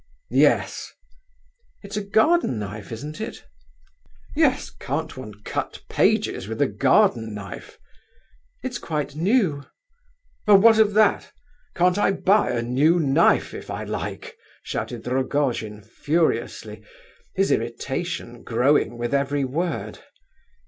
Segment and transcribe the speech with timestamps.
[0.33, 0.91] "Yes."
[1.83, 3.43] "It's a garden knife, isn't it?"
[4.35, 4.71] "Yes.
[4.71, 7.77] Can't one cut pages with a garden knife?"
[8.63, 9.61] "It's quite new."
[10.47, 11.31] "Well, what of that?
[11.75, 16.83] Can't I buy a new knife if I like?" shouted Rogojin furiously,
[17.35, 19.99] his irritation growing with every word.